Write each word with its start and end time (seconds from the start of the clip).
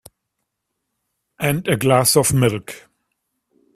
And 1.39 1.67
a 1.67 1.77
glass 1.77 2.17
of 2.17 2.33
milk. 2.33 2.89